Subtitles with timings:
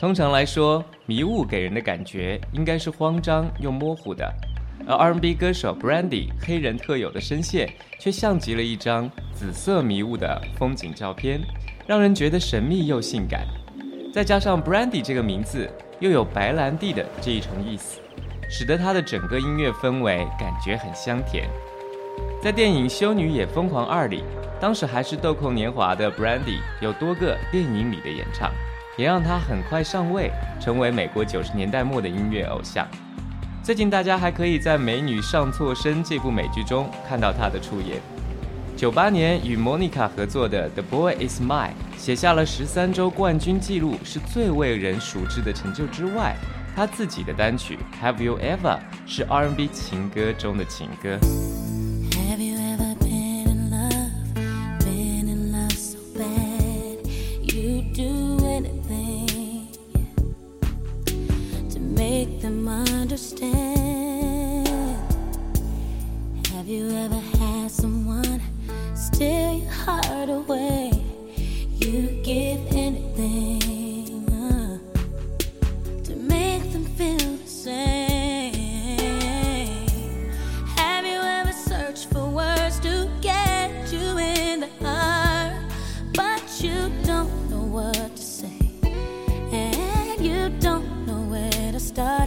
[0.00, 4.32] 通常来说，迷雾给人的感觉应该是慌张又模糊的，
[4.88, 11.38] 而 R&B 歌手 Brandy 黑人特有的声线却像极了一张紫色迷雾的风景照片，
[11.86, 13.46] 让人觉得神秘又性感。
[14.10, 15.68] 再加上 Brandy 这个名字
[15.98, 18.00] 又有白兰地的这一重意思，
[18.48, 21.46] 使得他的整个音乐氛围感觉很香甜。
[22.42, 24.24] 在电影《修女也疯狂二》里，
[24.58, 28.50] 当时还是豆蔻年华的 Brandy 有多个电影里的演唱。
[28.96, 30.30] 也让他很快上位，
[30.60, 32.86] 成为美国九十年代末的音乐偶像。
[33.62, 38.00] 最近大家还可以在《美女上错身》这部美剧中看到他的出演。
[38.76, 46.34] 九八年与 Monica 合作的《The Boy Is Mine》写下了十三周冠军纪录，是最为人熟知的成就之外，
[46.74, 51.18] 他自己的单曲《Have You Ever》是 R&B 情歌中的情歌。
[62.58, 63.46] understand.
[66.48, 68.42] Have you ever had someone
[68.94, 70.90] steal your heart away?
[71.76, 74.78] You give anything uh,
[76.02, 78.52] to make them feel the same.
[80.76, 85.54] Have you ever searched for words to get you in the heart,
[86.14, 88.58] but you don't know what to say,
[89.52, 92.19] and you don't know where to start?